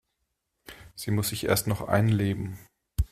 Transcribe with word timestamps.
Sie 0.95 1.11
muss 1.11 1.29
sich 1.29 1.43
erst 1.43 1.67
noch 1.67 1.81
einleben. 1.87 2.57